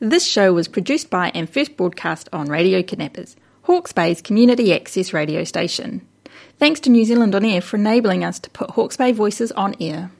This 0.00 0.24
show 0.24 0.52
was 0.52 0.68
produced 0.68 1.10
by 1.10 1.32
and 1.34 1.50
first 1.50 1.76
broadcast 1.76 2.28
on 2.32 2.46
Radio 2.46 2.84
Kidnappers, 2.84 3.34
Hawke's 3.62 3.92
Bay's 3.92 4.22
community 4.22 4.72
access 4.72 5.12
radio 5.12 5.42
station. 5.42 6.06
Thanks 6.56 6.78
to 6.80 6.90
New 6.90 7.04
Zealand 7.04 7.34
On 7.34 7.44
Air 7.44 7.60
for 7.60 7.78
enabling 7.78 8.22
us 8.22 8.38
to 8.38 8.50
put 8.50 8.70
Hawke's 8.70 8.96
Bay 8.96 9.10
voices 9.10 9.50
on 9.52 9.74
air. 9.80 10.12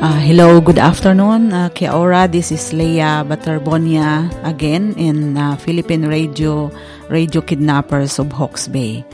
Uh, 0.00 0.20
hello, 0.20 0.62
good 0.62 0.78
afternoon. 0.78 1.52
Uh, 1.52 1.68
Kia 1.74 1.90
ora, 1.92 2.26
this 2.26 2.50
is 2.52 2.72
Leah 2.72 3.22
Batarbonia 3.28 4.32
again 4.48 4.94
in 4.96 5.36
uh, 5.36 5.56
Philippine 5.56 6.06
Radio, 6.08 6.70
Radio 7.10 7.40
Kidnappers 7.40 8.18
of 8.18 8.32
Hawke's 8.32 8.68
Bay. 8.68 9.04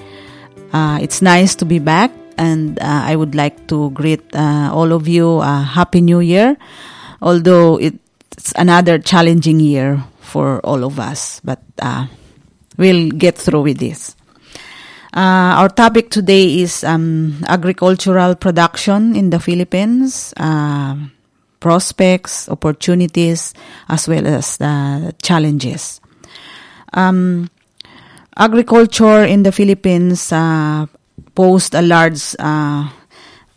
Uh, 0.73 0.98
it's 1.01 1.23
nice 1.23 1.55
to 1.57 1.65
be 1.65 1.79
back 1.79 2.11
and 2.37 2.79
uh, 2.80 3.02
I 3.05 3.16
would 3.16 3.35
like 3.35 3.66
to 3.69 3.91
greet 3.91 4.23
uh, 4.35 4.71
all 4.73 4.93
of 4.93 5.09
you 5.09 5.41
a 5.41 5.62
Happy 5.62 6.01
New 6.01 6.21
Year, 6.21 6.57
although 7.23 7.79
it's 7.79 8.52
another 8.57 8.99
challenging 8.99 9.61
year 9.61 10.02
for 10.21 10.61
all 10.61 10.85
of 10.85 10.99
us, 10.99 11.41
but 11.45 11.62
uh, 11.80 12.07
we'll 12.77 13.11
get 13.11 13.37
through 13.37 13.62
with 13.62 13.79
this. 13.79 14.16
Uh, 15.15 15.63
our 15.63 15.69
topic 15.69 16.11
today 16.11 16.61
is 16.61 16.83
um, 16.83 17.38
agricultural 17.47 18.35
production 18.35 19.15
in 19.15 19.30
the 19.30 19.38
Philippines, 19.38 20.35
uh, 20.37 20.97
prospects, 21.61 22.49
opportunities, 22.49 23.55
as 23.88 24.09
well 24.09 24.27
as 24.27 24.57
the 24.57 25.15
challenges. 25.23 26.01
Um, 26.93 27.49
agriculture 28.37 29.24
in 29.24 29.43
the 29.43 29.52
Philippines 29.52 30.33
uh, 30.33 30.87
a 31.74 31.83
large 31.83 32.35
uh, 32.38 32.88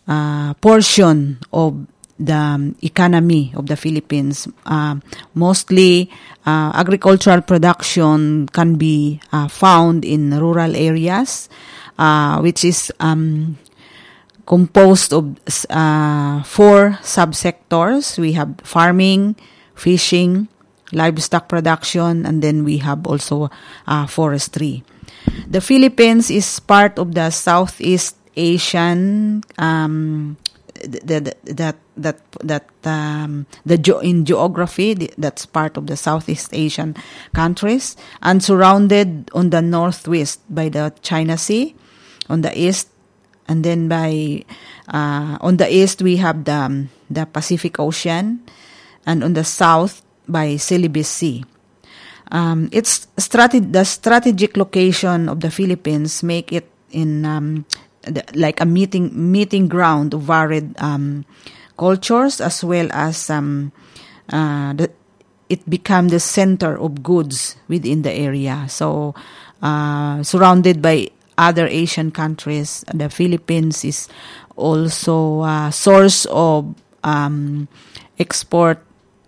uh, 0.08 0.54
portion 0.56 1.38
of 1.54 1.86
the 2.20 2.74
economy 2.82 3.54
of 3.56 3.68
the 3.68 3.78
Philippines. 3.78 4.48
Uh, 4.66 4.96
mostly, 5.34 6.10
uh, 6.46 6.72
agricultural 6.74 7.42
production 7.42 8.48
can 8.50 8.76
be 8.76 9.22
uh, 9.32 9.48
found 9.48 10.04
in 10.04 10.34
rural 10.38 10.76
areas, 10.76 11.50
uh, 11.98 12.40
which 12.40 12.66
is 12.66 12.92
um, 13.00 13.58
composed 14.46 15.14
of 15.14 15.38
uh, 15.70 16.42
four 16.44 16.98
subsectors. 17.02 18.18
We 18.18 18.34
have 18.34 18.62
farming, 18.64 19.36
fishing, 19.76 20.48
livestock 20.92 21.48
production, 21.48 22.26
and 22.26 22.42
then 22.42 22.64
we 22.64 22.78
have 22.80 23.06
also 23.08 23.50
uh, 23.88 24.08
forestry. 24.08 24.84
The 25.48 25.62
Philippines 25.62 26.32
is 26.32 26.60
part 26.60 27.00
of 27.00 27.14
the 27.14 27.30
Southeast 27.32 28.16
Asian 28.36 29.44
um, 29.58 30.38
that 30.86 31.76
that 31.96 32.22
that 32.44 32.66
um, 32.86 33.46
the 33.66 33.78
ge- 33.78 34.04
in 34.04 34.26
geography 34.26 34.94
the, 34.94 35.12
that's 35.18 35.46
part 35.46 35.78
of 35.78 35.88
the 35.88 35.98
Southeast 35.98 36.54
Asian 36.54 36.96
countries 37.34 37.98
and 38.22 38.44
surrounded 38.44 39.30
on 39.34 39.50
the 39.50 39.62
northwest 39.62 40.42
by 40.50 40.70
the 40.70 40.94
China 41.02 41.38
Sea, 41.38 41.76
on 42.30 42.42
the 42.42 42.54
east, 42.54 42.90
and 43.48 43.64
then 43.66 43.88
by 43.88 44.44
uh, 44.88 45.38
on 45.42 45.58
the 45.58 45.68
east 45.68 46.02
we 46.02 46.18
have 46.18 46.46
the 46.46 46.54
um, 46.54 46.90
the 47.10 47.26
Pacific 47.26 47.80
Ocean, 47.80 48.44
and 49.06 49.24
on 49.24 49.34
the 49.34 49.44
south 49.44 50.07
by 50.28 50.58
Sea. 50.58 51.46
Um, 52.32 52.70
it's 52.72 53.08
strate- 53.18 53.72
the 53.72 53.86
strategic 53.86 54.58
location 54.58 55.30
of 55.30 55.40
the 55.40 55.50
Philippines 55.50 56.24
make 56.24 56.52
it 56.52 56.70
in 56.92 57.26
um, 57.26 57.66
the, 58.02 58.24
like 58.36 58.60
a 58.60 58.66
meeting 58.66 59.12
meeting 59.14 59.68
ground 59.68 60.14
of 60.14 60.22
varied 60.24 60.76
um, 60.80 61.26
cultures 61.78 62.42
as 62.42 62.64
well 62.64 62.90
as 62.92 63.30
um, 63.30 63.72
uh, 64.30 64.74
the, 64.74 64.92
it 65.50 65.64
become 65.70 66.10
the 66.10 66.20
center 66.20 66.78
of 66.78 67.02
goods 67.04 67.56
within 67.68 68.02
the 68.02 68.12
area. 68.12 68.66
So 68.68 69.16
uh, 69.62 70.24
surrounded 70.24 70.82
by 70.82 71.10
other 71.38 71.68
Asian 71.68 72.12
countries, 72.12 72.84
the 72.94 73.10
Philippines 73.10 73.86
is 73.86 74.10
also 74.56 75.44
a 75.44 75.72
source 75.72 76.26
of 76.26 76.76
um, 77.04 77.68
export 78.20 78.82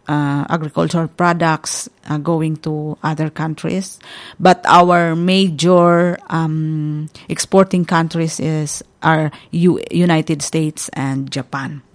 uh, 0.10 0.44
agricultural 0.50 1.08
products 1.08 1.88
uh, 2.10 2.18
going 2.18 2.58
to 2.58 2.98
other 3.04 3.30
countries. 3.30 4.00
But 4.40 4.66
our 4.66 5.16
major 5.16 6.18
um, 6.34 7.10
exporting 7.30 7.86
countries 7.86 8.40
is 8.42 8.82
are 9.06 9.32
U- 9.52 9.80
United 9.92 10.42
States 10.42 10.90
and 10.98 11.30
Japan. 11.30 11.86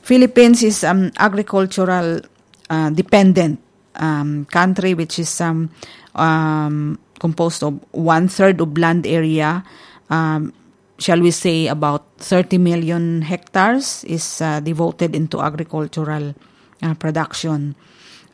Philippines 0.00 0.64
is 0.64 0.82
um, 0.82 1.12
agricultural 1.20 2.22
uh, 2.70 2.90
dependent 2.90 3.60
um, 3.96 4.46
country, 4.46 4.94
which 4.94 5.18
is 5.20 5.40
um, 5.40 5.68
um 6.16 6.98
composed 7.20 7.62
of 7.62 7.76
one 7.92 8.26
third 8.28 8.60
of 8.64 8.72
land 8.78 9.06
area. 9.06 9.62
Um, 10.08 10.54
shall 10.98 11.20
we 11.20 11.30
say 11.30 11.68
about 11.68 12.08
30 12.16 12.56
million 12.58 13.20
hectares 13.22 14.04
is 14.04 14.40
uh, 14.40 14.60
devoted 14.60 15.14
into 15.14 15.40
agricultural 15.40 16.34
uh, 16.82 16.94
production, 16.94 17.74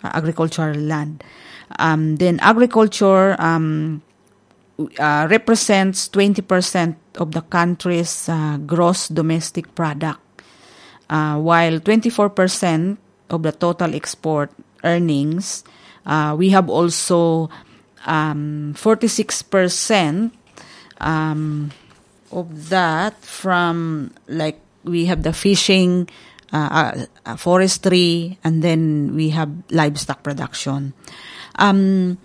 uh, 0.02 0.10
agricultural 0.14 0.76
land. 0.76 1.22
Um, 1.78 2.16
then 2.16 2.38
agriculture 2.40 3.36
um, 3.40 4.02
uh, 4.98 5.26
represents 5.30 6.08
20% 6.08 6.96
of 7.16 7.32
the 7.32 7.42
country's 7.42 8.28
uh, 8.28 8.58
gross 8.58 9.08
domestic 9.08 9.74
product, 9.74 10.20
uh, 11.10 11.36
while 11.38 11.80
24% 11.80 12.98
of 13.30 13.42
the 13.42 13.52
total 13.52 13.94
export 13.94 14.50
earnings. 14.84 15.64
Uh, 16.04 16.36
we 16.38 16.50
have 16.50 16.70
also 16.70 17.50
um, 18.06 18.74
46% 18.76 20.30
um, 21.00 21.72
of 22.30 22.68
that 22.68 23.16
from 23.22 24.12
like 24.28 24.60
we 24.84 25.06
have 25.06 25.22
the 25.22 25.32
fishing 25.32 26.08
uh, 26.56 27.04
uh, 27.26 27.36
forestry, 27.36 28.38
and 28.42 28.62
then 28.62 29.14
we 29.14 29.30
have 29.30 29.50
livestock 29.70 30.22
production. 30.22 30.94
Um, 31.56 32.18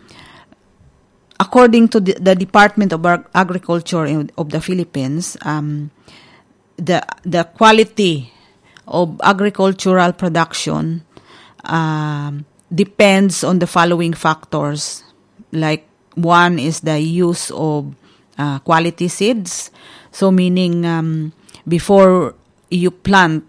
according 1.39 1.89
to 1.89 1.99
the, 1.99 2.13
the, 2.13 2.35
Department 2.35 2.93
of 2.93 3.05
Agriculture 3.35 4.05
of 4.37 4.49
the 4.49 4.61
Philippines, 4.61 5.35
um, 5.41 5.91
the 6.77 7.03
the 7.23 7.43
quality 7.43 8.31
of 8.87 9.19
agricultural 9.23 10.13
production 10.13 11.03
um, 11.65 12.45
depends 12.73 13.43
on 13.43 13.59
the 13.59 13.67
following 13.67 14.13
factors. 14.13 15.03
Like 15.51 15.87
one 16.15 16.59
is 16.59 16.81
the 16.81 16.99
use 16.99 17.51
of 17.51 17.93
uh, 18.37 18.59
quality 18.59 19.07
seeds. 19.07 19.71
So 20.11 20.31
meaning 20.31 20.85
um, 20.85 21.33
before 21.67 22.35
you 22.69 22.91
plant 22.91 23.43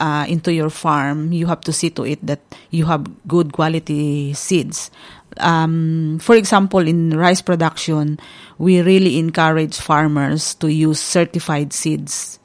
uh, 0.00 0.26
into 0.28 0.52
your 0.52 0.70
farm, 0.70 1.32
you 1.32 1.46
have 1.46 1.60
to 1.62 1.72
see 1.72 1.90
to 1.90 2.04
it 2.04 2.24
that 2.26 2.40
you 2.70 2.84
have 2.86 3.06
good 3.26 3.52
quality 3.52 4.32
seeds. 4.34 4.90
Um, 5.38 6.18
for 6.20 6.34
example, 6.34 6.80
in 6.80 7.16
rice 7.16 7.42
production, 7.42 8.18
we 8.58 8.80
really 8.80 9.18
encourage 9.18 9.76
farmers 9.76 10.54
to 10.56 10.72
use 10.72 11.00
certified 11.00 11.72
seeds. 11.72 12.38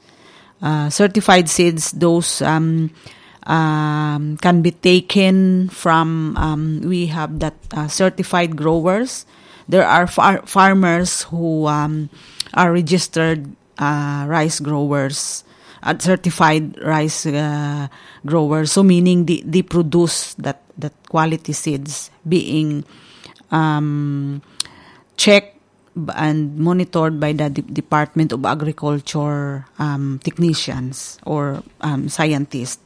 Uh, 0.60 0.90
certified 0.90 1.48
seeds, 1.48 1.92
those 1.92 2.42
um, 2.42 2.90
um, 3.46 4.36
can 4.38 4.62
be 4.62 4.70
taken 4.70 5.68
from, 5.68 6.36
um, 6.36 6.80
we 6.84 7.06
have 7.06 7.40
that 7.40 7.54
uh, 7.72 7.88
certified 7.88 8.56
growers. 8.56 9.26
There 9.68 9.86
are 9.86 10.06
far- 10.06 10.46
farmers 10.46 11.22
who 11.22 11.66
um, 11.66 12.10
are 12.54 12.72
registered 12.72 13.50
uh, 13.78 14.26
rice 14.28 14.60
growers 14.60 15.44
at 15.82 16.02
certified 16.02 16.80
rice 16.82 17.26
uh, 17.26 17.88
growers. 18.24 18.72
So 18.72 18.82
meaning 18.82 19.26
they, 19.26 19.42
they 19.44 19.62
produce 19.62 20.34
that, 20.34 20.62
that 20.78 20.92
quality 21.08 21.52
seeds 21.52 22.10
being 22.26 22.84
um, 23.50 24.42
checked 25.16 25.58
and 26.14 26.56
monitored 26.56 27.20
by 27.20 27.32
the 27.32 27.50
Department 27.50 28.32
of 28.32 28.44
Agriculture 28.46 29.66
um, 29.78 30.20
technicians 30.24 31.18
or 31.26 31.62
um, 31.82 32.08
scientists. 32.08 32.80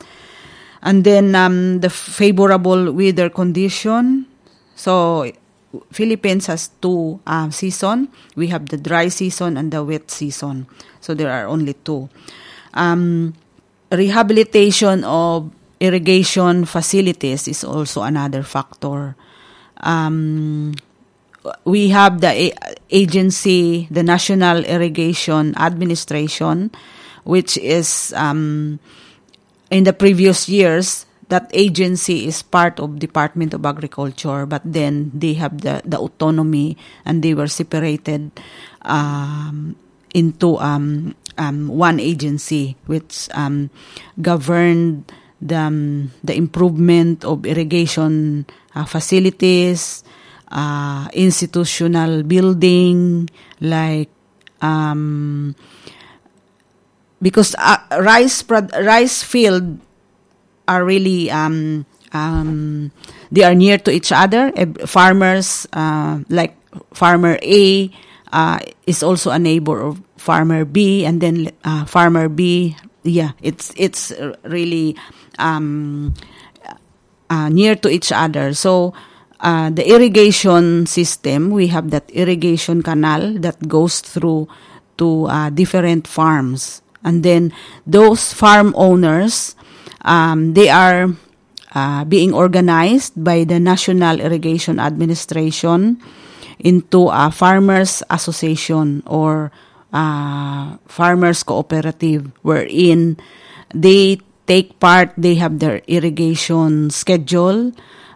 And 0.83 1.05
then 1.05 1.35
um, 1.35 1.81
the 1.81 1.91
favorable 1.91 2.93
weather 2.93 3.29
condition. 3.31 4.27
So 4.75 5.31
Philippines 5.93 6.47
has 6.47 6.69
two 6.81 7.21
uh, 7.27 7.51
season. 7.51 8.09
We 8.35 8.49
have 8.49 8.69
the 8.69 8.77
dry 8.77 9.09
season 9.09 9.57
and 9.57 9.73
the 9.73 9.85
wet 9.85 10.11
season. 10.11 10.67
So 11.01 11.15
there 11.15 11.31
are 11.31 11.47
only 11.47 11.75
two 11.75 12.09
um, 12.77 13.35
rehabilitation 13.91 15.03
of 15.05 15.51
irrigation 15.81 16.65
facilities 16.65 17.49
is 17.49 17.65
also 17.65 18.03
another 18.03 18.43
factor. 18.43 19.17
Um, 19.81 20.75
we 21.65 21.89
have 21.91 22.21
the 22.21 22.53
agency, 22.91 23.89
the 23.91 24.03
National 24.03 24.65
Irrigation 24.65 25.55
Administration, 25.57 26.71
which 27.25 27.57
is 27.59 28.13
um, 28.17 28.79
in 29.71 29.85
the 29.85 29.93
previous 29.93 30.49
years 30.49 31.07
that 31.29 31.51
agency 31.53 32.27
is 32.27 32.43
part 32.43 32.79
of 32.79 32.99
Department 32.99 33.53
of 33.53 33.67
Agriculture, 33.67 34.47
but 34.47 34.63
then 34.65 35.11
they 35.13 35.35
have 35.35 35.61
the, 35.61 35.83
the 35.85 35.99
autonomy 35.99 36.77
and 37.05 37.23
they 37.23 37.35
were 37.35 37.49
separated 37.49 38.31
um, 38.83 39.75
into 40.17 40.57
um, 40.57 41.13
um, 41.37 41.69
one 41.69 42.01
agency 42.01 42.77
which 42.89 43.29
um, 43.37 43.69
governed 44.21 45.13
the, 45.41 45.57
um, 45.61 46.11
the 46.25 46.35
improvement 46.35 47.25
of 47.25 47.45
irrigation 47.45 48.47
uh, 48.75 48.85
facilities, 48.85 50.03
uh, 50.49 51.09
institutional 51.13 52.23
building, 52.23 53.29
like 53.61 54.09
um, 54.63 55.55
because 57.21 57.55
uh, 57.59 57.77
rice 58.01 58.43
prod- 58.43 58.73
rice 58.81 59.23
field 59.23 59.79
are 60.67 60.85
really 60.85 61.31
um, 61.31 61.85
um, 62.13 62.91
they 63.31 63.43
are 63.45 63.55
near 63.55 63.77
to 63.79 63.91
each 63.91 64.13
other. 64.13 64.53
Farmers 64.87 65.67
uh, 65.73 66.21
like 66.29 66.57
farmer 66.95 67.39
A 67.43 67.91
uh, 68.33 68.59
is 68.87 69.03
also 69.03 69.31
a 69.31 69.39
neighbor 69.39 69.81
of 69.81 70.03
farmer 70.17 70.65
B, 70.65 71.05
and 71.05 71.21
then 71.21 71.51
uh, 71.65 71.85
farmer 71.85 72.29
B. 72.29 72.77
Yeah, 73.03 73.33
it's 73.43 73.73
it's 73.77 74.13
really 74.43 74.97
um, 75.39 76.15
uh, 77.31 77.49
near 77.49 77.77
to 77.77 77.89
each 77.89 78.11
other. 78.11 78.55
So 78.55 78.95
uh, 79.41 79.71
the 79.71 79.87
irrigation 79.89 80.87
system, 80.87 81.51
we 81.51 81.69
have 81.69 81.91
that 81.91 82.11
irrigation 82.11 82.83
canal 82.83 83.39
that 83.39 83.69
goes 83.69 84.01
through 84.01 84.49
to 84.99 85.27
uh, 85.27 85.51
different 85.51 86.09
farms, 86.09 86.83
and 87.05 87.23
then 87.23 87.53
those 87.87 88.33
farm 88.33 88.75
owners, 88.77 89.55
um, 90.03 90.55
they 90.55 90.69
are 90.69 91.15
uh, 91.77 92.05
being 92.05 92.33
organized 92.33 93.13
by 93.23 93.45
the 93.45 93.61
National 93.61 94.19
Irrigation 94.19 94.81
Administration 94.81 96.03
into 96.59 97.09
a 97.09 97.31
farmers 97.31 98.03
association 98.11 99.03
or 99.07 99.53
uh, 99.93 100.77
farmers 100.87 101.43
cooperative 101.43 102.31
wherein 102.43 103.17
they 103.75 104.19
take 104.47 104.79
part 104.79 105.13
they 105.17 105.35
have 105.35 105.59
their 105.59 105.81
irrigation 105.87 106.91
schedule 106.91 107.73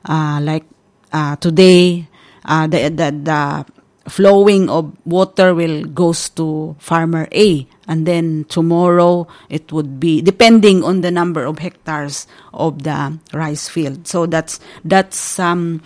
uh, 0.06 0.40
like 0.42 0.64
uh, 1.12 1.36
today 1.36 2.06
uh, 2.44 2.66
the, 2.66 2.88
the, 2.88 3.10
the 3.22 3.66
flowing 4.08 4.68
of 4.68 4.92
water 5.04 5.54
will 5.54 5.84
goes 5.84 6.28
to 6.30 6.74
farmer 6.78 7.28
A 7.32 7.66
and 7.86 8.06
then 8.06 8.44
tomorrow 8.48 9.26
it 9.48 9.72
would 9.72 9.98
be 9.98 10.22
depending 10.22 10.84
on 10.84 11.00
the 11.00 11.10
number 11.10 11.44
of 11.44 11.58
hectares 11.58 12.26
of 12.54 12.82
the 12.82 13.18
rice 13.32 13.68
field. 13.68 14.06
So 14.06 14.26
that's 14.26 14.60
that's 14.84 15.38
um, 15.38 15.82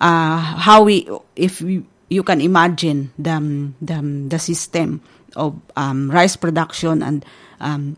uh, 0.00 0.38
how 0.38 0.84
we 0.84 1.08
if 1.36 1.60
we, 1.60 1.84
you 2.08 2.22
can 2.22 2.40
imagine 2.40 3.12
the, 3.18 3.72
the, 3.80 4.00
the 4.28 4.38
system 4.38 5.00
of 5.36 5.60
um, 5.76 6.10
rice 6.10 6.36
production 6.36 7.02
and 7.02 7.24
um, 7.60 7.96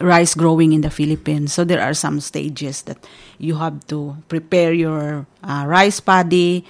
rice 0.00 0.34
growing 0.34 0.72
in 0.72 0.80
the 0.80 0.90
Philippines. 0.90 1.52
So 1.52 1.64
there 1.64 1.80
are 1.80 1.94
some 1.94 2.20
stages 2.20 2.82
that 2.82 2.98
you 3.38 3.56
have 3.56 3.86
to 3.88 4.16
prepare 4.28 4.72
your 4.72 5.26
uh, 5.42 5.64
rice 5.66 6.00
paddy, 6.00 6.64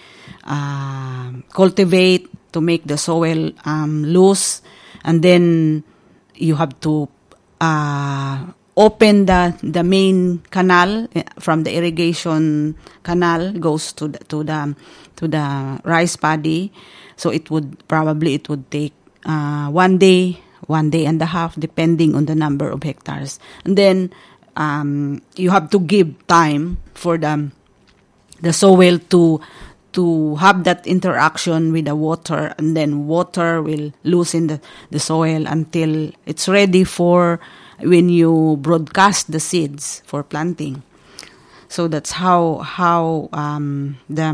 uh, 0.45 1.33
cultivate 1.53 2.29
to 2.53 2.61
make 2.61 2.85
the 2.85 2.99
soil 2.99 3.51
um, 3.65 4.05
loose, 4.05 4.61
and 5.05 5.23
then 5.23 5.83
you 6.35 6.57
have 6.57 6.79
to 6.81 7.09
uh, 7.61 8.12
open 8.77 9.27
the 9.27 9.55
the 9.63 9.85
main 9.85 10.39
canal 10.51 11.09
from 11.39 11.65
the 11.65 11.75
irrigation 11.77 12.75
canal 13.03 13.53
goes 13.53 13.93
to 13.93 14.09
the, 14.09 14.19
to 14.33 14.45
the 14.45 14.75
to 15.17 15.29
the 15.29 15.81
rice 15.85 16.17
paddy. 16.17 16.73
So 17.17 17.31
it 17.31 17.51
would 17.51 17.87
probably 17.89 18.35
it 18.35 18.49
would 18.49 18.71
take 18.71 18.95
uh, 19.25 19.69
one 19.69 19.99
day, 19.99 20.41
one 20.67 20.91
day 20.91 21.07
and 21.07 21.21
a 21.23 21.27
half, 21.27 21.55
depending 21.55 22.15
on 22.15 22.27
the 22.27 22.35
number 22.35 22.71
of 22.71 22.83
hectares. 22.83 23.39
And 23.65 23.77
then 23.77 24.13
um, 24.57 25.23
you 25.37 25.51
have 25.51 25.71
to 25.71 25.79
give 25.79 26.27
time 26.27 26.79
for 26.95 27.19
the 27.19 27.51
the 28.41 28.53
soil 28.53 28.99
to 29.11 29.41
to 29.93 30.37
have 30.37 30.65
that 30.65 30.87
interaction 30.87 31.71
with 31.71 31.85
the 31.85 31.95
water, 31.95 32.55
and 32.57 32.75
then 32.75 33.07
water 33.07 33.61
will 33.61 33.93
loosen 34.05 34.47
the, 34.47 34.61
the 34.91 34.99
soil 34.99 35.47
until 35.47 36.11
it's 36.25 36.49
ready 36.49 36.83
for 36.83 37.39
when 37.81 38.09
you 38.09 38.59
broadcast 38.61 39.33
the 39.33 39.41
seeds 39.41 40.03
for 40.05 40.23
planting. 40.23 40.83
So 41.69 41.89
that's 41.89 42.13
how 42.13 42.59
how 42.61 43.33
um, 43.33 43.97
the 44.11 44.29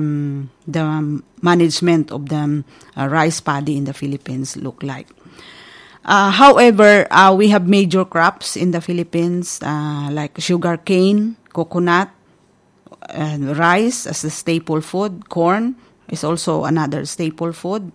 the 0.67 1.23
management 1.41 2.11
of 2.11 2.29
the 2.29 2.65
uh, 2.99 3.07
rice 3.07 3.39
paddy 3.39 3.77
in 3.77 3.85
the 3.85 3.95
Philippines 3.95 4.57
look 4.57 4.83
like. 4.83 5.07
Uh, 6.05 6.31
however, 6.31 7.07
uh, 7.13 7.31
we 7.37 7.49
have 7.55 7.69
major 7.69 8.05
crops 8.05 8.57
in 8.57 8.73
the 8.73 8.81
Philippines 8.81 9.61
uh, 9.63 10.09
like 10.11 10.41
sugar 10.41 10.79
cane, 10.79 11.37
coconut, 11.53 12.11
and 13.11 13.57
rice 13.57 14.07
as 14.07 14.23
the 14.23 14.31
staple 14.31 14.81
food. 14.81 15.29
Corn 15.29 15.77
is 16.09 16.25
also 16.25 16.65
another 16.65 17.05
staple 17.05 17.53
food. 17.53 17.93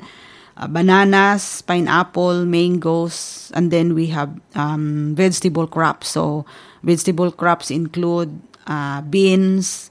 Uh, 0.55 0.67
bananas, 0.67 1.63
pineapple, 1.63 2.45
mangoes, 2.45 3.51
and 3.55 3.71
then 3.71 3.95
we 3.95 4.07
have 4.07 4.29
um, 4.53 5.15
vegetable 5.15 5.65
crops. 5.65 6.09
So 6.09 6.45
vegetable 6.83 7.31
crops 7.31 7.71
include 7.71 8.39
uh, 8.67 9.01
beans, 9.01 9.89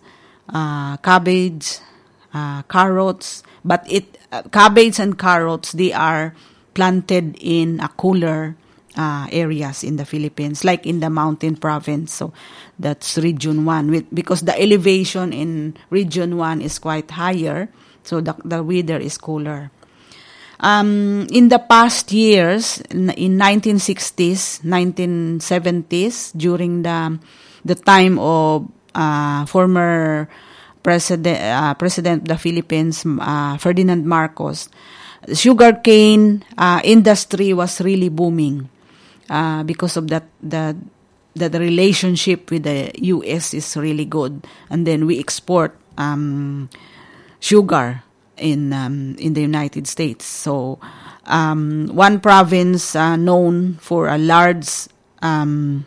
uh, 0.48 0.96
cabbage, 0.98 1.78
uh, 2.32 2.62
carrots. 2.70 3.42
But 3.64 3.82
it 3.90 4.18
uh, 4.30 4.42
cabbage 4.54 5.00
and 5.00 5.18
carrots 5.18 5.72
they 5.72 5.92
are 5.92 6.34
planted 6.74 7.36
in 7.40 7.80
a 7.80 7.88
cooler 7.88 8.54
uh, 8.96 9.26
areas 9.32 9.82
in 9.82 9.96
the 9.96 10.04
Philippines, 10.04 10.64
like 10.64 10.86
in 10.86 11.00
the 11.00 11.10
mountain 11.10 11.56
province. 11.56 12.14
So 12.14 12.32
that's 12.78 13.18
region 13.18 13.64
one. 13.64 14.06
Because 14.14 14.42
the 14.42 14.54
elevation 14.54 15.32
in 15.32 15.76
region 15.90 16.36
one 16.36 16.62
is 16.62 16.78
quite 16.78 17.10
higher, 17.10 17.68
so 18.04 18.20
the, 18.20 18.36
the 18.44 18.62
weather 18.62 18.98
is 18.98 19.18
cooler. 19.18 19.70
Um, 20.62 21.26
in 21.34 21.50
the 21.50 21.58
past 21.58 22.12
years, 22.12 22.78
in, 22.86 23.10
in 23.18 23.34
1960s, 23.34 24.62
1970s, 24.62 26.38
during 26.38 26.86
the 26.86 27.18
the 27.64 27.74
time 27.74 28.18
of 28.18 28.70
uh, 28.94 29.44
former 29.46 30.30
president 30.82 31.42
uh, 31.42 31.74
president 31.74 32.22
of 32.22 32.28
the 32.28 32.38
Philippines, 32.38 33.02
uh, 33.02 33.58
Ferdinand 33.58 34.06
Marcos, 34.06 34.70
sugarcane 35.34 36.46
uh, 36.54 36.80
industry 36.84 37.52
was 37.52 37.80
really 37.80 38.08
booming 38.08 38.70
uh, 39.30 39.66
because 39.66 39.96
of 39.98 40.06
that 40.14 40.30
the 40.38 40.78
that 41.34 41.50
the 41.50 41.58
relationship 41.58 42.54
with 42.54 42.62
the 42.62 42.94
U.S. 43.18 43.50
is 43.50 43.76
really 43.76 44.06
good, 44.06 44.46
and 44.70 44.86
then 44.86 45.10
we 45.10 45.18
export 45.18 45.74
um, 45.98 46.70
sugar 47.40 48.06
in 48.42 48.72
um, 48.74 49.14
in 49.18 49.32
the 49.34 49.40
United 49.40 49.86
States. 49.86 50.26
So 50.26 50.82
um, 51.26 51.86
one 51.94 52.18
province 52.20 52.96
uh, 52.96 53.16
known 53.16 53.78
for 53.78 54.08
a 54.08 54.18
large 54.18 54.68
um, 55.22 55.84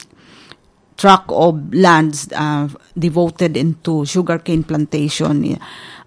tract 0.98 1.30
of 1.30 1.74
lands 1.74 2.32
uh, 2.32 2.70
devoted 2.98 3.58
into 3.58 4.06
sugarcane 4.06 4.64
plantation 4.64 5.60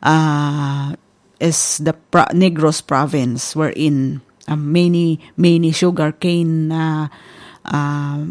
uh, 0.03 0.97
is 1.39 1.79
the 1.79 1.93
Pro- 1.93 2.33
Negros 2.33 2.85
province, 2.85 3.55
wherein 3.55 4.21
uh, 4.49 4.57
many 4.57 5.21
many 5.37 5.71
sugarcane 5.71 6.73
uh, 6.73 7.09
uh, 7.65 8.27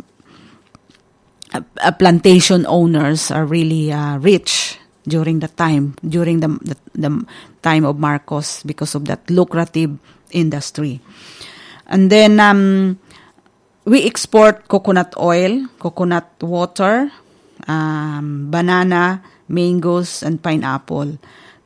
plantation 2.00 2.65
owners 2.67 3.31
are 3.31 3.45
really 3.45 3.91
uh, 3.91 4.17
rich 4.17 4.76
during 5.07 5.39
the 5.39 5.47
time 5.47 5.95
during 6.07 6.39
the, 6.39 6.47
the, 6.61 6.75
the 6.95 7.25
time 7.61 7.85
of 7.85 7.97
Marcos 7.97 8.63
because 8.63 8.93
of 8.95 9.05
that 9.05 9.29
lucrative 9.29 9.97
industry. 10.31 10.99
And 11.87 12.11
then 12.11 12.39
um, 12.39 12.99
we 13.85 14.03
export 14.03 14.67
coconut 14.67 15.15
oil, 15.17 15.67
coconut 15.79 16.27
water, 16.41 17.11
um, 17.67 18.51
banana, 18.51 19.23
mangoes, 19.47 20.21
and 20.21 20.43
pineapple 20.43 21.17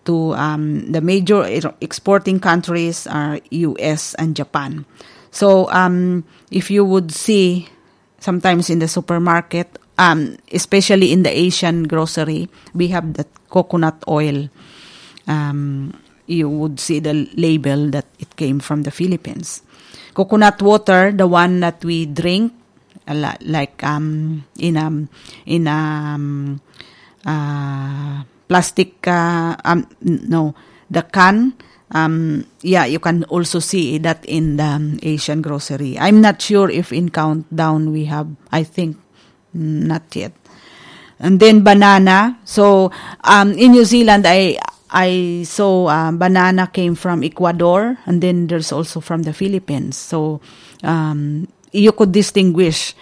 to 0.06 0.34
um, 0.34 0.92
the 0.92 1.02
major 1.02 1.44
exporting 1.82 2.40
countries 2.40 3.08
are 3.08 3.40
U.S. 3.50 4.14
and 4.16 4.36
Japan. 4.36 4.86
So 5.32 5.70
um, 5.72 6.24
if 6.52 6.70
you 6.70 6.86
would 6.86 7.12
see 7.12 7.70
sometimes 8.20 8.70
in 8.70 8.80
the 8.80 8.88
supermarket, 8.88 9.81
um, 10.02 10.34
especially 10.50 11.14
in 11.14 11.22
the 11.22 11.30
Asian 11.30 11.86
grocery, 11.86 12.50
we 12.74 12.90
have 12.90 13.14
the 13.14 13.26
coconut 13.54 14.02
oil 14.10 14.50
um, 15.28 15.94
you 16.26 16.50
would 16.50 16.80
see 16.80 17.00
the 17.00 17.28
label 17.36 17.90
that 17.92 18.06
it 18.18 18.36
came 18.36 18.60
from 18.60 18.84
the 18.84 18.92
Philippines. 18.92 19.62
Coconut 20.14 20.62
water, 20.62 21.12
the 21.12 21.28
one 21.28 21.60
that 21.60 21.84
we 21.86 22.06
drink, 22.06 22.54
a 23.08 23.14
lot, 23.14 23.42
like 23.44 23.84
um, 23.84 24.44
in 24.58 24.78
um, 24.78 25.10
in 25.46 25.68
um, 25.68 26.62
uh, 27.26 28.24
plastic, 28.48 29.08
uh, 29.08 29.56
um, 29.64 29.88
no, 30.02 30.56
the 30.90 31.04
can. 31.04 31.54
Um, 31.92 32.46
yeah, 32.62 32.86
you 32.86 33.00
can 33.00 33.26
also 33.26 33.60
see 33.60 33.98
that 34.00 34.24
in 34.24 34.56
the 34.56 34.64
um, 34.64 35.00
Asian 35.04 35.42
grocery. 35.42 36.00
I'm 36.00 36.22
not 36.22 36.42
sure 36.42 36.70
if 36.70 36.94
in 36.94 37.12
Countdown 37.12 37.92
we 37.92 38.06
have. 38.06 38.32
I 38.52 38.64
think 38.64 38.96
not 39.54 40.04
yet. 40.16 40.34
And 41.20 41.40
then 41.40 41.64
banana. 41.64 42.40
So 42.46 42.92
um, 43.24 43.54
in 43.54 43.72
New 43.72 43.86
Zealand, 43.86 44.26
I 44.28 44.58
I 44.90 45.44
saw 45.48 45.88
uh, 45.88 46.12
banana 46.12 46.68
came 46.68 46.96
from 46.96 47.24
Ecuador, 47.24 47.98
and 48.06 48.22
then 48.22 48.48
there's 48.48 48.72
also 48.72 49.00
from 49.00 49.24
the 49.24 49.32
Philippines. 49.32 49.96
So 49.96 50.42
um, 50.84 51.48
you 51.72 51.92
could 51.94 52.12
distinguish 52.12 52.94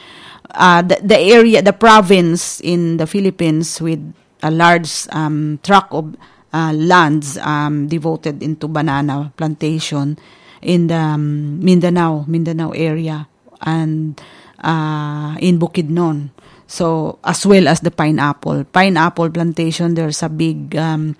uh, 0.54 0.82
the, 0.82 1.00
the 1.02 1.18
area, 1.18 1.62
the 1.62 1.74
province 1.74 2.62
in 2.62 2.98
the 2.98 3.08
Philippines 3.08 3.82
with 3.82 4.02
a 4.44 4.52
large 4.52 5.08
um, 5.12 5.60
tract 5.64 5.92
of 5.92 6.16
uh, 6.54 6.74
lands 6.74 7.38
um, 7.40 7.88
devoted 7.88 8.42
into 8.42 8.68
banana 8.68 9.34
plantation 9.38 10.18
in 10.62 10.88
the 10.88 10.96
um, 10.96 11.60
Mindanao, 11.64 12.26
Mindanao 12.28 12.72
area, 12.72 13.28
and 13.62 14.22
uh, 14.64 15.36
in 15.40 15.60
Bukidnon. 15.60 16.30
So 16.68 17.18
as 17.24 17.46
well 17.46 17.68
as 17.68 17.82
the 17.82 17.92
pineapple, 17.92 18.64
pineapple 18.66 19.30
plantation. 19.32 19.96
There's 19.96 20.22
a 20.22 20.30
big 20.30 20.76
um, 20.76 21.16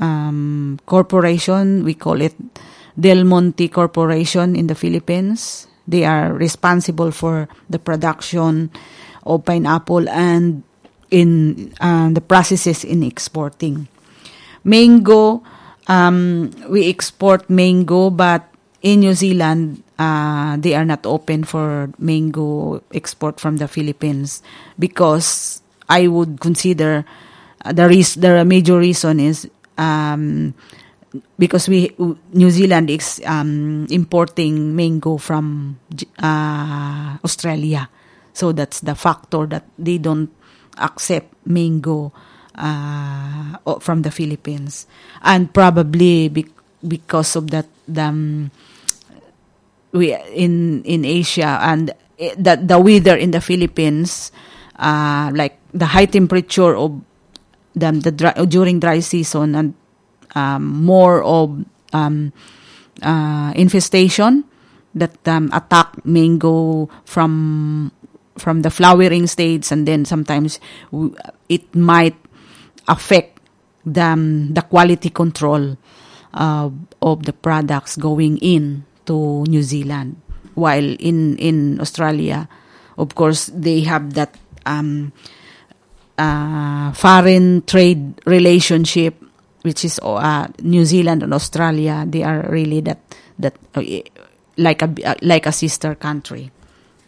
um, 0.00 0.80
corporation. 0.86 1.84
We 1.84 1.94
call 1.94 2.20
it 2.20 2.34
Del 2.98 3.24
Monte 3.24 3.68
Corporation 3.68 4.56
in 4.56 4.66
the 4.66 4.74
Philippines. 4.74 5.68
They 5.86 6.04
are 6.04 6.32
responsible 6.32 7.12
for 7.12 7.48
the 7.68 7.78
production 7.78 8.70
of 9.24 9.44
pineapple 9.44 10.08
and 10.08 10.62
in 11.10 11.72
uh, 11.80 12.10
the 12.10 12.20
processes 12.20 12.84
in 12.84 13.02
exporting. 13.02 13.88
Mango, 14.64 15.42
um, 15.88 16.50
we 16.68 16.88
export 16.88 17.50
mango, 17.50 18.10
but 18.10 18.46
in 18.82 19.00
New 19.00 19.14
Zealand, 19.14 19.82
uh, 20.00 20.56
they 20.56 20.72
are 20.74 20.84
not 20.88 21.04
open 21.04 21.44
for 21.44 21.92
mango 22.00 22.80
export 22.96 23.36
from 23.38 23.58
the 23.60 23.68
Philippines 23.68 24.40
because 24.80 25.60
I 25.88 26.08
would 26.08 26.40
consider 26.40 27.04
the 27.68 27.84
res- 27.86 28.16
the 28.16 28.40
major 28.48 28.78
reason 28.80 29.20
is 29.20 29.44
um, 29.76 30.54
because 31.38 31.68
we 31.68 31.92
New 32.32 32.50
Zealand 32.50 32.88
is 32.88 33.20
um, 33.26 33.86
importing 33.90 34.74
mango 34.74 35.18
from 35.18 35.76
uh, 36.22 37.18
Australia, 37.20 37.90
so 38.32 38.52
that's 38.52 38.80
the 38.80 38.94
factor 38.94 39.44
that 39.46 39.68
they 39.78 39.98
don't 39.98 40.30
accept 40.78 41.28
mango 41.44 42.12
uh, 42.56 43.58
from 43.80 44.00
the 44.02 44.10
Philippines, 44.10 44.86
and 45.22 45.52
probably 45.52 46.28
be- 46.32 46.48
because 46.86 47.36
of 47.36 47.50
that 47.50 47.66
the 47.88 48.08
um, 48.08 48.50
we 49.92 50.14
in 50.34 50.82
in 50.84 51.04
Asia 51.04 51.58
and 51.62 51.92
that 52.38 52.68
the 52.68 52.78
weather 52.78 53.16
in 53.16 53.30
the 53.30 53.40
Philippines, 53.40 54.32
uh, 54.76 55.30
like 55.34 55.58
the 55.72 55.86
high 55.86 56.06
temperature 56.06 56.76
of 56.76 57.00
the, 57.74 57.90
the 57.92 58.12
dry, 58.12 58.32
during 58.44 58.80
dry 58.80 59.00
season 59.00 59.54
and 59.54 59.74
um, 60.34 60.66
more 60.84 61.22
of 61.22 61.64
um, 61.92 62.32
uh, 63.02 63.52
infestation 63.56 64.44
that 64.94 65.16
um, 65.28 65.50
attack 65.52 66.04
mango 66.04 66.88
from 67.04 67.92
from 68.36 68.62
the 68.62 68.70
flowering 68.70 69.26
states 69.26 69.70
and 69.70 69.86
then 69.86 70.04
sometimes 70.04 70.60
it 71.48 71.74
might 71.74 72.16
affect 72.88 73.38
the, 73.84 74.02
um, 74.02 74.54
the 74.54 74.62
quality 74.62 75.10
control 75.10 75.76
uh, 76.32 76.70
of 77.02 77.24
the 77.24 77.32
products 77.32 77.96
going 77.96 78.38
in 78.38 78.84
to 79.06 79.44
New 79.48 79.62
Zealand 79.62 80.16
while 80.54 80.96
in 80.98 81.36
in 81.38 81.80
Australia 81.80 82.48
of 82.98 83.14
course 83.14 83.50
they 83.54 83.80
have 83.80 84.14
that 84.14 84.36
um, 84.66 85.12
uh, 86.18 86.92
foreign 86.92 87.62
trade 87.62 88.20
relationship 88.26 89.14
which 89.62 89.84
is 89.84 90.00
uh, 90.02 90.48
New 90.62 90.84
Zealand 90.84 91.22
and 91.22 91.34
Australia, 91.34 92.04
they 92.08 92.22
are 92.22 92.46
really 92.48 92.80
that 92.80 93.00
that 93.38 93.56
uh, 93.74 93.82
like 94.56 94.82
a 94.82 95.16
like 95.22 95.46
a 95.46 95.52
sister 95.52 95.94
country. 95.94 96.50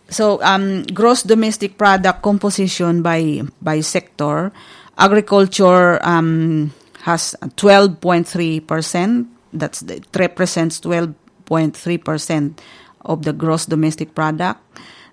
So 0.09 0.43
um, 0.43 0.85
gross 0.93 1.23
domestic 1.23 1.79
product 1.79 2.23
composition 2.23 3.03
by 3.03 3.43
by 3.61 3.81
sector, 3.81 4.53
agriculture 4.99 5.99
um, 6.05 6.73
has 7.03 7.35
twelve 7.57 8.01
point 8.01 8.29
three 8.29 8.61
percent. 8.61 9.29
That's 9.53 9.85
represents 10.17 10.81
twelve 10.81 11.15
point 11.45 11.77
three 11.77 11.99
percent 11.99 12.61
of 13.05 13.23
the 13.23 13.33
gross 13.33 13.67
domestic 13.67 14.15
product. 14.15 14.61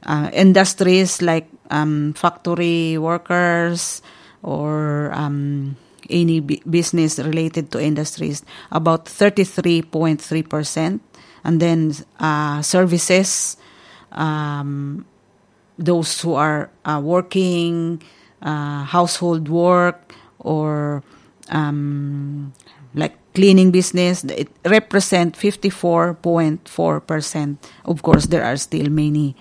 Uh, 0.03 0.29
industries 0.31 1.21
like 1.21 1.48
um, 1.69 2.13
factory 2.13 2.98
workers 2.98 4.01
or 4.41 5.12
um, 5.13 5.75
any 6.09 6.39
business 6.39 7.19
related 7.19 7.71
to 7.71 7.81
industries, 7.81 8.43
about 8.71 9.05
33.3%. 9.05 11.00
And 11.43 11.59
then 11.59 11.93
uh, 12.19 12.62
services, 12.62 13.57
um, 14.12 15.05
those 15.77 16.21
who 16.21 16.33
are 16.33 16.69
uh, 16.86 17.01
working, 17.03 18.01
uh, 18.41 18.83
household 18.83 19.48
work, 19.48 20.13
or 20.39 21.03
um, 21.50 22.53
like 22.93 23.17
cleaning 23.39 23.72
business, 23.72 24.25
it 24.25 24.50
represent 24.65 25.38
54.4%. 25.39 27.58
Of 27.86 28.03
course, 28.03 28.25
there 28.27 28.43
are 28.43 28.58
still 28.58 28.89
many. 28.91 29.34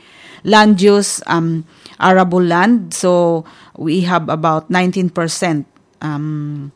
Land 0.45 0.81
use, 0.81 1.21
um, 1.27 1.65
arable 1.99 2.41
land, 2.41 2.95
so 2.95 3.45
we 3.77 4.03
have 4.03 4.29
about 4.29 4.71
19% 4.71 5.65
um, 6.01 6.71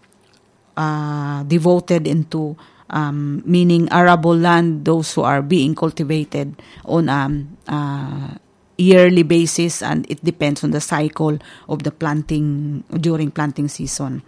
uh, 0.77 1.45
devoted 1.45 2.09
into 2.09 2.57
um, 2.91 3.45
meaning 3.47 3.89
arable 3.93 4.37
land, 4.37 4.85
those 4.85 5.15
who 5.15 5.23
are 5.23 5.43
being 5.43 5.77
cultivated 5.77 6.61
on 6.85 7.09
a 7.09 7.13
um, 7.13 7.57
uh, 7.69 8.31
yearly 8.77 9.23
basis, 9.23 9.81
and 9.81 10.11
it 10.11 10.25
depends 10.25 10.65
on 10.65 10.73
the 10.73 10.81
cycle 10.81 11.39
of 11.69 11.85
the 11.85 11.93
planting 11.93 12.83
during 12.99 13.31
planting 13.31 13.69
season. 13.69 14.23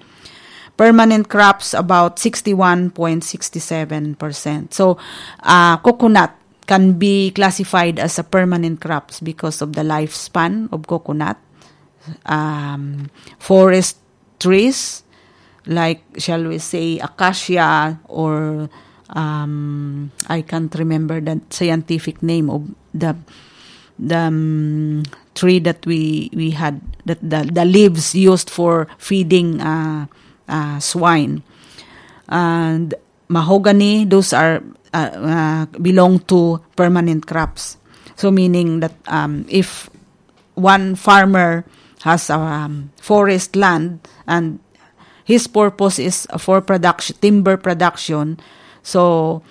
Permanent 0.77 1.29
crops 1.29 1.75
about 1.75 2.17
61.67%. 2.17 4.75
So, 4.75 4.99
uh, 5.43 5.77
coconut 5.79 6.35
can 6.67 6.99
be 6.99 7.31
classified 7.31 7.99
as 7.99 8.19
a 8.19 8.25
permanent 8.25 8.81
crops 8.81 9.21
because 9.21 9.63
of 9.63 9.75
the 9.75 9.83
lifespan 9.83 10.73
of 10.73 10.87
coconut. 10.87 11.37
Um, 12.27 13.11
forest 13.39 13.97
trees 14.39 15.05
like 15.67 16.03
shall 16.19 16.45
we 16.45 16.59
say 16.59 16.99
acacia 16.99 17.99
or 18.09 18.69
um, 19.11 20.11
I 20.29 20.43
can't 20.43 20.75
remember 20.75 21.21
the 21.21 21.41
scientific 21.51 22.23
name 22.23 22.51
of 22.51 22.69
the 22.93 23.17
the 23.99 24.29
um, 24.29 25.03
tree 25.35 25.59
that 25.61 25.85
we 25.87 26.31
we 26.35 26.51
had 26.51 26.81
that 27.07 27.21
the, 27.23 27.49
the 27.51 27.65
leaves 27.65 28.15
used 28.15 28.51
for 28.51 28.89
feeding 28.99 29.61
uh, 29.61 30.07
uh, 30.49 30.79
swine. 30.81 31.43
And 32.29 32.95
mahogany 33.29 34.05
those 34.05 34.33
are 34.33 34.63
uh, 34.93 35.11
uh 35.17 35.67
belong 35.81 36.21
to 36.31 36.61
permanent 36.77 37.27
crops. 37.27 37.77
So 38.17 38.31
meaning 38.31 38.81
that 38.81 38.95
um, 39.09 39.45
if 39.49 39.91
one 40.55 40.95
farmer 40.95 41.65
has 42.03 42.31
a 42.31 42.39
um, 42.39 42.93
forest 43.01 43.57
land 43.57 44.07
and 44.27 44.61
his 45.25 45.49
purpose 45.49 45.99
is 45.99 46.29
for 46.39 46.61
production 46.61 47.17
timber 47.21 47.57
production 47.57 48.39
so 48.85 49.43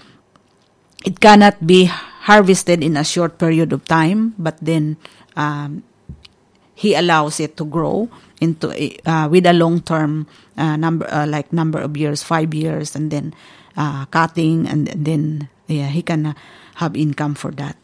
it 1.04 1.20
cannot 1.20 1.58
be 1.66 1.90
harvested 2.30 2.86
in 2.86 2.96
a 2.96 3.04
short 3.04 3.38
period 3.38 3.74
of 3.74 3.84
time 3.86 4.34
but 4.38 4.56
then 4.62 4.96
um, 5.36 5.84
he 6.76 6.96
allows 6.96 7.40
it 7.40 7.56
to 7.58 7.66
grow 7.66 8.10
into 8.42 8.70
uh, 9.06 9.28
with 9.30 9.46
a 9.46 9.54
long 9.54 9.82
term 9.82 10.28
uh, 10.58 10.76
number 10.76 11.08
uh, 11.12 11.28
like 11.28 11.54
number 11.54 11.80
of 11.80 11.96
years 11.96 12.24
5 12.24 12.54
years 12.54 12.96
and 12.96 13.12
then 13.12 13.34
uh, 13.78 14.06
cutting 14.08 14.68
and, 14.68 14.90
and, 14.90 15.06
then 15.06 15.50
yeah 15.68 15.88
he 15.88 16.02
can 16.02 16.36
have 16.76 16.96
income 16.96 17.36
for 17.36 17.52
that 17.52 17.78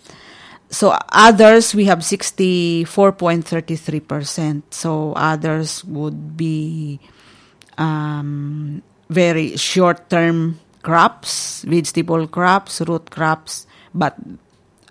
so 0.70 0.96
others 1.10 1.74
we 1.74 1.86
have 1.86 2.00
64.33%. 2.00 4.64
So 4.70 5.14
others 5.14 5.86
would 5.86 6.36
be 6.38 7.00
um, 7.78 8.82
very 9.10 9.58
short 9.58 10.10
term 10.10 10.60
crops, 10.84 11.64
vegetable 11.64 12.28
crops, 12.28 12.82
root 12.82 13.10
crops, 13.10 13.66
but 13.94 14.16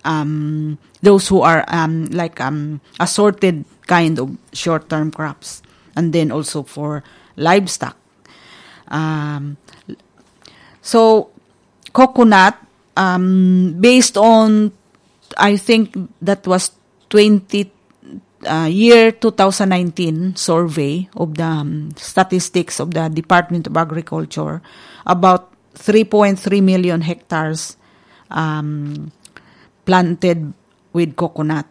um, 0.05 0.79
those 1.03 1.29
who 1.29 1.41
are 1.43 1.65
um, 1.69 2.07
like 2.07 2.41
um, 2.41 2.81
assorted 3.01 3.65
kind 3.87 4.19
of 4.19 4.37
short-term 4.53 5.11
crops, 5.11 5.63
and 5.97 6.13
then 6.13 6.31
also 6.31 6.63
for 6.63 7.03
livestock. 7.37 7.97
Um, 8.89 9.57
so 10.83 11.31
coconut, 11.93 12.57
um, 12.97 13.77
based 13.81 14.17
on, 14.17 14.73
I 15.37 15.57
think 15.57 15.97
that 16.23 16.47
was 16.47 16.73
20 17.11 17.73
uh, 18.47 18.69
year 18.71 19.11
2019 19.13 20.37
survey 20.37 21.09
of 21.17 21.35
the 21.35 21.45
um, 21.45 21.91
statistics 21.97 22.81
of 22.81 22.95
the 22.95 23.09
Department 23.09 23.67
of 23.67 23.77
Agriculture, 23.77 24.63
about 25.07 25.51
3.3 25.75 26.63
million 26.63 27.01
hectares 27.01 27.77
um, 28.31 29.11
planted 29.89 30.53
with 30.93 31.17
coconut. 31.17 31.65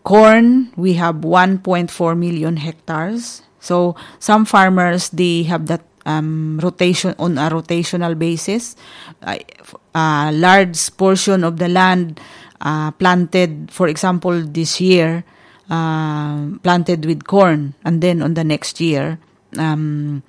Corn, 0.00 0.72
we 0.80 0.96
have 0.96 1.16
1.4 1.20 1.92
million 2.16 2.56
hectares. 2.56 3.44
So 3.60 3.94
some 4.18 4.48
farmers 4.48 5.12
they 5.12 5.44
have 5.44 5.68
that 5.68 5.84
um, 6.06 6.58
rotation 6.64 7.14
on 7.20 7.36
a 7.36 7.52
rotational 7.52 8.18
basis. 8.18 8.74
A 9.20 10.32
large 10.32 10.80
portion 10.96 11.44
of 11.44 11.60
the 11.60 11.68
land 11.68 12.18
uh, 12.62 12.90
planted, 12.92 13.68
for 13.70 13.88
example, 13.88 14.40
this 14.40 14.80
year, 14.80 15.22
uh, 15.68 16.56
planted 16.64 17.04
with 17.04 17.28
corn, 17.28 17.74
and 17.84 18.00
then 18.00 18.22
on 18.22 18.32
the 18.32 18.44
next 18.44 18.80
year, 18.80 19.18
um, 19.58 20.22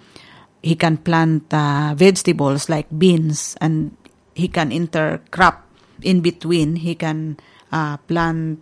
he 0.62 0.75
can 0.75 0.98
plant 0.98 1.48
uh, 1.53 1.93
vegetables 1.95 2.67
like 2.67 2.88
beans, 3.00 3.55
and 3.62 3.95
he 4.36 4.48
can 4.48 4.71
intercrop 4.71 5.70
in 6.03 6.22
between. 6.22 6.75
He 6.77 6.96
can 6.96 7.38
uh, 7.72 7.98
plant, 7.98 8.60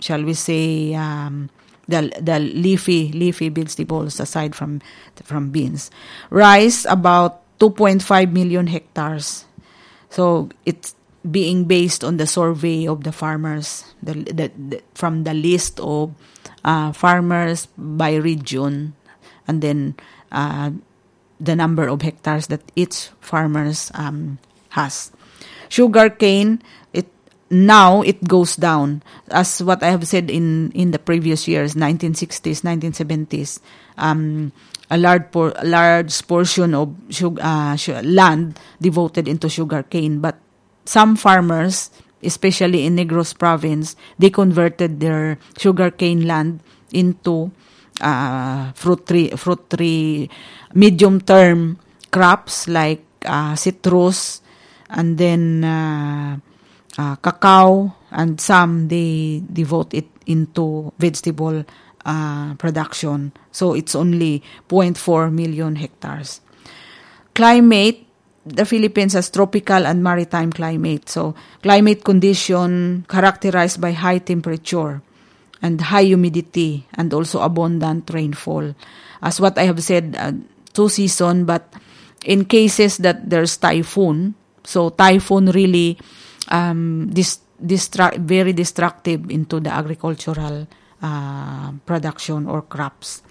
shall 0.00 0.22
we 0.22 0.34
say, 0.34 0.94
um, 0.94 1.50
the 1.88 2.10
the 2.20 2.38
leafy 2.38 3.12
leafy 3.12 3.48
vegetables 3.48 4.18
aside 4.18 4.54
from 4.54 4.82
from 5.22 5.50
beans. 5.50 5.90
Rice 6.30 6.84
about 6.84 7.42
2.5 7.58 8.32
million 8.32 8.66
hectares. 8.66 9.46
So 10.10 10.50
it's 10.64 10.94
being 11.28 11.64
based 11.64 12.04
on 12.04 12.18
the 12.18 12.26
survey 12.26 12.86
of 12.86 13.02
the 13.02 13.10
farmers 13.10 13.82
the, 14.02 14.14
the, 14.14 14.46
the 14.54 14.82
from 14.94 15.24
the 15.24 15.34
list 15.34 15.80
of 15.80 16.14
uh, 16.64 16.92
farmers 16.92 17.66
by 17.76 18.14
region 18.14 18.94
and 19.48 19.62
then 19.62 19.96
uh, 20.30 20.70
the 21.40 21.56
number 21.56 21.88
of 21.88 22.02
hectares 22.02 22.46
that 22.48 22.62
each 22.74 23.10
farmers 23.20 23.90
um, 23.94 24.38
has. 24.70 25.12
Sugar 25.68 26.10
cane 26.10 26.60
now 27.50 28.02
it 28.02 28.22
goes 28.26 28.56
down. 28.56 29.02
As 29.30 29.62
what 29.62 29.82
I 29.82 29.90
have 29.90 30.06
said 30.06 30.30
in 30.30 30.72
in 30.74 30.90
the 30.90 30.98
previous 30.98 31.46
years 31.46 31.74
1960s 31.74 32.62
1970s 32.62 33.60
um, 33.98 34.52
a 34.90 34.98
large 34.98 35.30
por- 35.30 35.54
large 35.62 36.14
portion 36.26 36.74
of 36.74 36.94
sugar, 37.10 37.42
uh, 37.42 37.76
land 38.02 38.58
devoted 38.80 39.28
into 39.28 39.48
sugar 39.48 39.82
cane. 39.82 40.20
But 40.20 40.38
some 40.84 41.16
farmers 41.16 41.90
especially 42.22 42.86
in 42.86 42.96
Negros 42.96 43.36
province 43.36 43.94
they 44.18 44.30
converted 44.30 44.98
their 44.98 45.38
sugar 45.58 45.90
cane 45.90 46.26
land 46.26 46.60
into 46.92 47.52
uh, 48.00 48.72
fruit 48.72 49.06
tree 49.06 49.30
fruit 49.36 49.70
tree 49.70 50.30
medium 50.74 51.20
term 51.20 51.78
crops 52.10 52.66
like 52.66 53.04
uh, 53.24 53.54
citrus 53.54 54.42
and 54.90 55.18
then 55.18 55.64
uh, 55.64 56.36
uh, 56.98 57.16
cacao, 57.16 57.94
and 58.10 58.40
some 58.40 58.88
they 58.88 59.42
devote 59.52 59.94
it 59.94 60.06
into 60.26 60.92
vegetable 60.98 61.64
uh, 62.04 62.54
production. 62.54 63.32
So 63.52 63.74
it's 63.74 63.94
only 63.94 64.42
0.4 64.68 65.32
million 65.32 65.76
hectares. 65.76 66.40
Climate, 67.34 68.06
the 68.46 68.64
Philippines 68.64 69.12
has 69.14 69.30
tropical 69.30 69.86
and 69.86 70.02
maritime 70.02 70.52
climate. 70.52 71.08
So 71.08 71.34
climate 71.62 72.04
condition 72.04 73.04
characterized 73.08 73.80
by 73.80 73.92
high 73.92 74.18
temperature 74.18 75.02
and 75.60 75.80
high 75.80 76.04
humidity 76.04 76.86
and 76.94 77.12
also 77.12 77.40
abundant 77.40 78.08
rainfall. 78.12 78.74
As 79.20 79.40
what 79.40 79.58
I 79.58 79.64
have 79.64 79.82
said, 79.82 80.16
uh, 80.18 80.32
two 80.72 80.88
season, 80.88 81.44
but 81.44 81.72
in 82.24 82.44
cases 82.44 82.98
that 82.98 83.28
there's 83.28 83.56
typhoon, 83.56 84.34
so 84.66 84.90
typhoon 84.90 85.54
really 85.54 85.96
um, 86.50 87.08
dis- 87.14 87.46
distra- 87.62 88.18
very 88.18 88.52
destructive 88.52 89.30
into 89.30 89.60
the 89.60 89.70
agricultural 89.70 90.66
uh, 91.02 91.70
production 91.86 92.46
or 92.46 92.62
crops. 92.62 93.22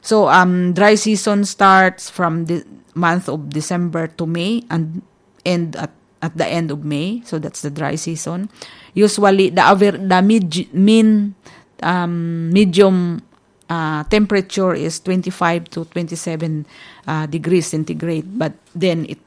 So 0.00 0.26
um, 0.28 0.72
dry 0.72 0.96
season 0.96 1.44
starts 1.44 2.10
from 2.10 2.46
the 2.46 2.64
month 2.94 3.28
of 3.28 3.50
December 3.50 4.08
to 4.18 4.26
May 4.26 4.64
and 4.70 5.02
end 5.44 5.76
at, 5.76 5.92
at 6.20 6.36
the 6.36 6.46
end 6.46 6.70
of 6.70 6.84
May. 6.84 7.22
So 7.24 7.38
that's 7.38 7.62
the 7.62 7.70
dry 7.70 7.94
season. 7.94 8.48
Usually 8.94 9.50
the 9.50 9.62
aver- 9.62 10.00
the 10.00 10.20
mid- 10.22 10.74
mean 10.74 11.34
um, 11.82 12.50
medium 12.50 13.22
uh, 13.68 14.04
temperature 14.04 14.74
is 14.74 15.00
25 15.00 15.70
to 15.70 15.84
27 15.84 16.66
uh, 17.06 17.26
degrees 17.26 17.66
centigrade, 17.66 18.38
but 18.38 18.52
then 18.74 19.06
it 19.08 19.18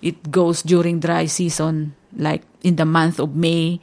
it 0.00 0.30
goes 0.30 0.62
during 0.62 1.00
dry 1.00 1.26
season 1.26 1.94
like 2.16 2.42
in 2.62 2.76
the 2.76 2.84
month 2.84 3.18
of 3.20 3.34
May, 3.34 3.80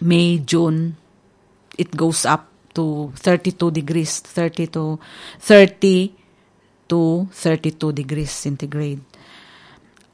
May, 0.00 0.38
June, 0.38 0.96
it 1.76 1.96
goes 1.96 2.24
up 2.26 2.48
to 2.74 3.12
32 3.16 3.70
degrees, 3.70 4.20
30 4.20 4.66
to 4.68 5.00
30 5.40 6.14
to 6.88 7.28
32 7.32 7.92
degrees 7.92 8.30
centigrade. 8.30 9.00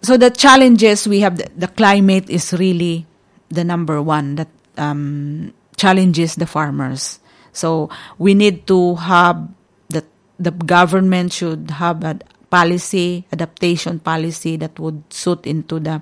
So 0.02 0.16
the 0.16 0.30
challenges 0.30 1.08
we 1.08 1.20
have, 1.20 1.38
the, 1.38 1.48
the 1.56 1.68
climate 1.68 2.28
is 2.28 2.52
really 2.52 3.06
the 3.48 3.64
number 3.64 4.00
one 4.02 4.36
that 4.36 4.48
um, 4.76 5.52
challenges 5.76 6.34
the 6.36 6.46
farmers. 6.46 7.20
So 7.52 7.88
we 8.18 8.34
need 8.34 8.66
to 8.66 8.96
have 8.96 9.48
the 9.88 10.04
the 10.38 10.50
government 10.50 11.32
should 11.32 11.70
have 11.70 12.02
a 12.02 12.18
policy 12.54 13.26
adaptation 13.34 13.98
policy 13.98 14.54
that 14.54 14.78
would 14.78 15.02
suit 15.10 15.42
into 15.42 15.82
the 15.82 15.98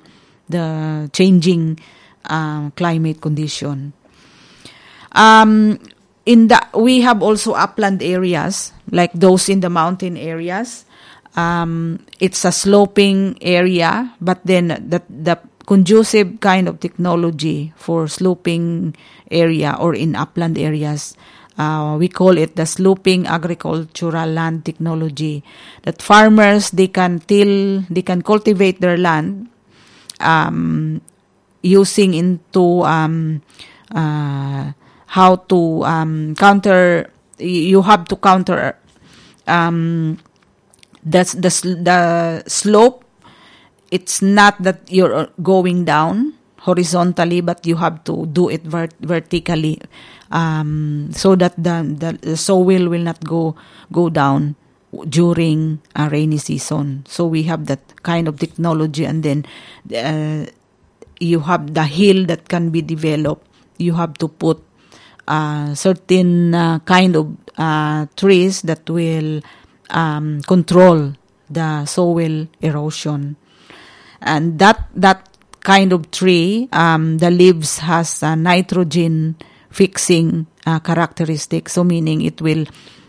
the 0.53 1.09
changing 1.17 1.81
uh, 2.29 2.69
climate 2.77 3.25
condition. 3.25 3.97
Um, 5.17 5.81
in 6.29 6.53
the 6.53 6.61
we 6.77 7.01
have 7.01 7.25
also 7.25 7.57
upland 7.57 8.05
areas 8.05 8.77
like 8.93 9.17
those 9.17 9.49
in 9.49 9.65
the 9.65 9.73
mountain 9.73 10.21
areas. 10.21 10.85
Um, 11.33 12.05
it's 12.21 12.45
a 12.45 12.53
sloping 12.53 13.41
area, 13.41 14.13
but 14.21 14.45
then 14.45 14.77
the 14.77 15.01
the 15.09 15.41
conducive 15.65 16.37
kind 16.45 16.69
of 16.69 16.85
technology 16.85 17.73
for 17.81 18.05
sloping 18.05 18.93
area 19.33 19.73
or 19.81 19.97
in 19.97 20.13
upland 20.13 20.61
areas. 20.61 21.17
Uh, 21.59 21.97
we 22.01 22.09
call 22.09 22.39
it 22.39 22.57
the 22.57 22.65
sloping 22.65 23.27
agricultural 23.27 24.29
land 24.29 24.65
technology. 24.65 25.45
That 25.83 26.01
farmers 26.01 26.71
they 26.71 26.89
can 26.89 27.21
till 27.21 27.85
they 27.91 28.03
can 28.03 28.23
cultivate 28.23 28.81
their 28.81 28.97
land 28.97 29.49
um, 30.21 31.01
using 31.63 32.15
into 32.15 32.83
um, 32.85 33.43
uh, 33.95 34.73
how 35.07 35.37
to 35.53 35.85
um, 35.85 36.35
counter. 36.37 37.11
You 37.39 37.83
have 37.83 38.07
to 38.09 38.17
counter 38.17 38.79
um, 39.47 40.19
the 41.05 41.25
the 41.37 41.51
the 41.83 42.01
slope. 42.49 43.05
It's 43.93 44.23
not 44.23 44.57
that 44.65 44.89
you're 44.89 45.29
going 45.43 45.85
down 45.85 46.35
horizontally, 46.65 47.41
but 47.43 47.67
you 47.67 47.77
have 47.77 48.03
to 48.05 48.25
do 48.27 48.49
it 48.49 48.63
vert- 48.63 48.97
vertically, 49.01 49.83
um, 50.33 51.13
so 51.13 51.37
that 51.37 51.55
the 51.57 51.85
the 52.21 52.37
soil 52.37 52.89
will 52.89 53.05
not 53.05 53.23
go 53.23 53.55
go 53.93 54.09
down 54.09 54.57
during 55.09 55.81
a 55.95 56.09
rainy 56.09 56.39
season. 56.39 57.05
So 57.07 57.27
we 57.27 57.45
have 57.45 57.67
that 57.67 58.03
kind 58.03 58.27
of 58.27 58.41
technology, 58.41 59.05
and 59.05 59.23
then 59.23 59.47
uh, 59.95 60.51
you 61.21 61.41
have 61.41 61.75
the 61.75 61.85
hill 61.85 62.27
that 62.27 62.49
can 62.49 62.71
be 62.71 62.83
developed. 62.83 63.47
You 63.77 63.95
have 63.95 64.15
to 64.19 64.29
put 64.29 64.61
uh, 65.29 65.75
certain 65.75 66.55
uh, 66.55 66.79
kind 66.81 67.17
of 67.17 67.37
uh, 67.57 68.07
trees 68.17 68.63
that 68.63 68.89
will 68.89 69.41
um, 69.91 70.41
control 70.43 71.13
the 71.49 71.85
soil 71.85 72.49
erosion, 72.61 73.37
and 74.21 74.59
that 74.59 74.89
that 74.97 75.29
kind 75.61 75.93
of 75.93 76.11
tree, 76.11 76.69
um, 76.73 77.19
the 77.19 77.31
leaves 77.31 77.79
has 77.79 78.23
nitrogen 78.23 79.37
fixing 79.73 80.47
uh. 80.67 80.81
So 81.67 81.85
meaning 81.85 82.23
it 82.23 82.41
will 82.41 82.67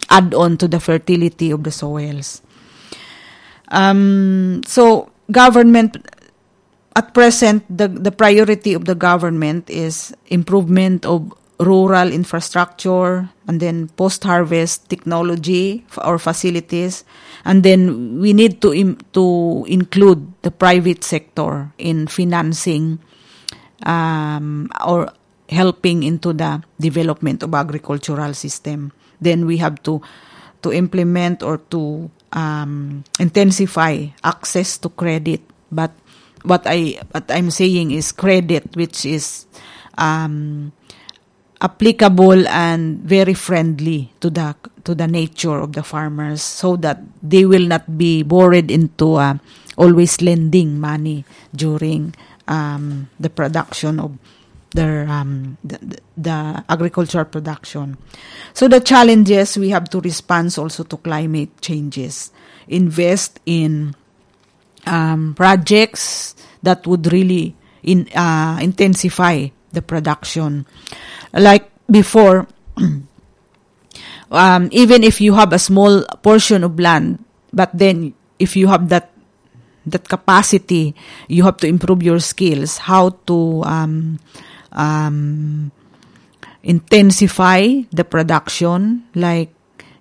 add 0.10 0.34
on 0.34 0.58
to 0.58 0.68
the 0.68 0.80
fertility 0.80 1.52
of 1.52 1.64
the 1.64 1.72
soils. 1.72 2.42
Um, 3.70 4.62
so 4.66 5.12
government 5.32 5.98
at 6.96 7.14
present 7.14 7.66
the 7.70 7.88
the 7.88 8.12
priority 8.12 8.74
of 8.74 8.86
the 8.86 8.96
government 8.96 9.70
is 9.70 10.14
improvement 10.28 11.06
of 11.06 11.34
rural 11.60 12.12
infrastructure 12.12 13.30
and 13.48 13.60
then 13.60 13.88
post 13.96 14.24
harvest 14.24 14.90
technology 14.90 15.86
or 16.04 16.20
facilities 16.20 17.04
and 17.46 17.64
then 17.64 18.20
we 18.20 18.34
need 18.34 18.62
to 18.62 18.74
Im- 18.74 18.98
to 19.14 19.66
include 19.68 20.34
the 20.42 20.52
private 20.52 21.04
sector 21.04 21.72
in 21.78 22.08
financing 22.08 23.00
um, 23.86 24.70
or 24.86 25.12
helping 25.50 26.04
into 26.04 26.34
the 26.34 26.64
development 26.80 27.44
of 27.44 27.54
agricultural 27.54 28.34
system. 28.34 28.92
Then 29.20 29.46
we 29.46 29.58
have 29.58 29.82
to 29.84 30.02
to 30.64 30.72
implement 30.72 31.44
or 31.44 31.60
to 31.70 32.10
um, 32.32 33.04
intensify 33.20 34.08
access 34.24 34.78
to 34.80 34.90
credit. 34.90 35.42
But 35.72 35.92
what 36.44 36.64
I 36.66 37.00
what 37.12 37.30
I'm 37.32 37.52
saying 37.52 37.92
is 37.92 38.12
credit 38.12 38.76
which 38.76 39.06
is 39.06 39.46
um, 39.98 40.72
applicable 41.64 42.48
and 42.48 43.00
very 43.00 43.34
friendly 43.34 44.12
to 44.20 44.30
the 44.30 44.56
to 44.84 44.96
the 44.96 45.08
nature 45.08 45.60
of 45.60 45.74
the 45.74 45.84
farmers 45.84 46.44
so 46.44 46.76
that 46.76 47.00
they 47.24 47.46
will 47.48 47.64
not 47.64 47.88
be 47.98 48.24
bored 48.24 48.70
into 48.70 49.16
uh, 49.16 49.40
always 49.78 50.22
lending 50.22 50.80
money 50.80 51.24
during 51.56 52.14
um, 52.48 53.10
the 53.20 53.30
production 53.30 54.00
of 54.00 54.12
their 54.74 55.08
um, 55.08 55.58
the, 55.64 56.00
the 56.18 56.64
agricultural 56.68 57.26
production. 57.26 57.98
So 58.54 58.68
the 58.68 58.80
challenges 58.80 59.58
we 59.58 59.70
have 59.70 59.90
to 59.90 60.02
respond 60.02 60.54
also 60.58 60.84
to 60.84 60.98
climate 60.98 61.62
changes, 61.62 62.32
invest 62.68 63.40
in 63.46 63.96
um, 64.86 65.34
projects 65.36 66.36
that 66.62 66.86
would 66.86 67.12
really 67.12 67.56
in 67.84 68.10
uh, 68.16 68.60
intensify 68.62 69.48
the 69.72 69.82
production. 69.82 70.66
Like 71.34 71.70
before, 71.90 72.48
um, 74.32 74.70
even 74.72 75.04
if 75.04 75.22
you 75.22 75.34
have 75.34 75.54
a 75.54 75.60
small 75.60 76.04
portion 76.22 76.64
of 76.64 76.80
land, 76.80 77.24
but 77.52 77.70
then 77.74 78.14
if 78.40 78.56
you 78.56 78.68
have 78.68 78.90
that 78.90 79.12
that 79.86 80.08
capacity, 80.08 80.96
you 81.28 81.44
have 81.44 81.58
to 81.58 81.68
improve 81.68 82.02
your 82.02 82.20
skills, 82.20 82.78
how 82.78 83.10
to 83.28 83.64
um, 83.64 84.20
um, 84.74 85.72
intensify 86.64 87.88
the 87.92 88.04
production. 88.04 89.08
Like 89.16 89.54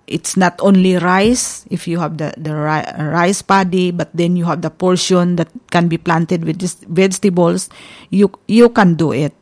it's 0.06 0.36
not 0.36 0.58
only 0.60 0.96
rice. 0.96 1.64
If 1.70 1.86
you 1.86 1.98
have 2.00 2.18
the 2.18 2.34
the 2.36 2.54
ri- 2.54 2.92
rice 2.98 3.42
paddy, 3.42 3.90
but 3.90 4.10
then 4.12 4.36
you 4.36 4.44
have 4.46 4.62
the 4.62 4.70
portion 4.70 5.36
that 5.36 5.48
can 5.70 5.88
be 5.88 5.96
planted 5.96 6.44
with 6.44 6.58
this 6.58 6.74
vegetables, 6.88 7.68
you 8.10 8.32
you 8.48 8.68
can 8.70 8.94
do 8.94 9.12
it. 9.12 9.34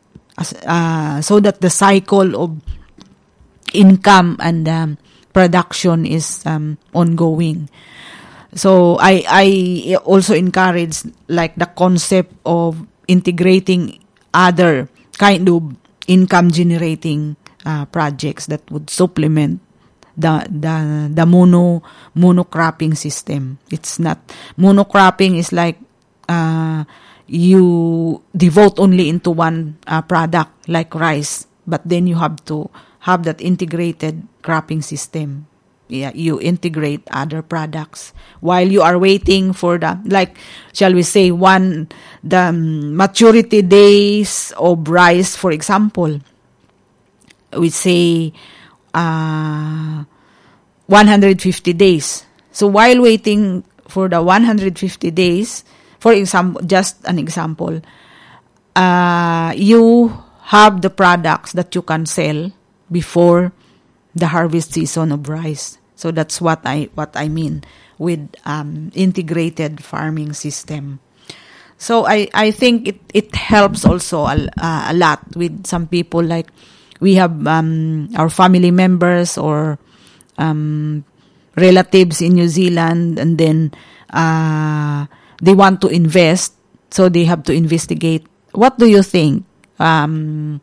Uh, 0.65 1.21
so 1.21 1.39
that 1.39 1.61
the 1.61 1.69
cycle 1.69 2.33
of 2.39 2.55
income 3.73 4.37
and 4.39 4.67
um, 4.67 4.97
production 5.33 6.05
is 6.05 6.43
um, 6.45 6.77
ongoing. 6.93 7.69
So 8.55 8.97
I 8.99 9.23
I 9.27 9.47
also 10.03 10.35
encourage 10.35 11.03
like 11.27 11.55
the 11.55 11.67
concept 11.67 12.33
of 12.43 12.79
integrating 13.07 13.99
other 14.33 14.90
kind 15.21 15.45
of 15.45 15.61
income 16.09 16.49
generating 16.49 17.37
uh, 17.61 17.85
projects 17.85 18.49
that 18.49 18.65
would 18.73 18.89
supplement 18.89 19.61
the 20.17 20.41
the 20.49 21.07
the 21.13 21.25
mono 21.29 21.85
monocropping 22.17 22.97
system. 22.97 23.61
It's 23.69 24.01
not 24.01 24.17
monocropping 24.57 25.37
is 25.37 25.53
like 25.53 25.77
uh, 26.25 26.89
you 27.29 28.17
devote 28.33 28.81
only 28.81 29.13
into 29.13 29.29
one 29.29 29.77
uh, 29.85 30.01
product 30.01 30.65
like 30.65 30.89
rice, 30.97 31.45
but 31.69 31.85
then 31.85 32.09
you 32.09 32.17
have 32.17 32.41
to 32.49 32.65
have 33.05 33.21
that 33.29 33.39
integrated 33.39 34.25
cropping 34.41 34.81
system. 34.81 35.45
Yeah, 35.91 36.15
you 36.15 36.39
integrate 36.39 37.03
other 37.11 37.43
products 37.43 38.13
while 38.39 38.63
you 38.63 38.81
are 38.81 38.95
waiting 38.97 39.51
for 39.51 39.77
the 39.77 39.99
like, 40.05 40.39
shall 40.71 40.95
we 40.95 41.03
say, 41.03 41.31
one 41.31 41.91
the 42.23 42.55
um, 42.55 42.95
maturity 42.95 43.61
days 43.61 44.53
of 44.55 44.87
rice, 44.87 45.35
for 45.35 45.51
example. 45.51 46.21
We 47.51 47.71
say 47.75 48.31
uh, 48.93 50.05
150 50.87 51.73
days. 51.73 52.25
So 52.53 52.67
while 52.67 53.01
waiting 53.01 53.65
for 53.89 54.07
the 54.07 54.23
150 54.23 55.11
days, 55.11 55.65
for 55.99 56.13
example, 56.13 56.61
just 56.63 57.03
an 57.03 57.19
example, 57.19 57.81
uh, 58.77 59.51
you 59.57 60.23
have 60.55 60.81
the 60.81 60.89
products 60.89 61.51
that 61.51 61.75
you 61.75 61.81
can 61.81 62.05
sell 62.05 62.49
before 62.89 63.51
the 64.15 64.27
harvest 64.27 64.71
season 64.71 65.11
of 65.11 65.27
rice. 65.27 65.77
So 66.01 66.09
that's 66.09 66.41
what 66.41 66.65
I 66.65 66.89
what 66.97 67.13
I 67.13 67.29
mean 67.29 67.61
with 68.01 68.33
um, 68.49 68.89
integrated 68.97 69.85
farming 69.85 70.33
system. 70.33 70.97
So 71.77 72.09
I, 72.09 72.25
I 72.33 72.49
think 72.49 72.89
it, 72.89 72.99
it 73.13 73.35
helps 73.37 73.85
also 73.85 74.25
a, 74.25 74.49
uh, 74.57 74.85
a 74.89 74.93
lot 74.97 75.21
with 75.37 75.69
some 75.69 75.85
people 75.85 76.25
like 76.25 76.49
we 77.01 77.21
have 77.21 77.45
um, 77.45 78.09
our 78.17 78.29
family 78.33 78.73
members 78.73 79.37
or 79.37 79.77
um, 80.41 81.05
relatives 81.55 82.21
in 82.21 82.33
New 82.33 82.49
Zealand 82.49 83.19
and 83.19 83.37
then 83.37 83.69
uh, 84.09 85.05
they 85.37 85.53
want 85.53 85.81
to 85.81 85.87
invest 85.87 86.57
so 86.89 87.09
they 87.09 87.25
have 87.25 87.43
to 87.45 87.53
investigate 87.53 88.25
what 88.53 88.77
do 88.79 88.89
you 88.89 89.03
think 89.03 89.45
um, 89.77 90.61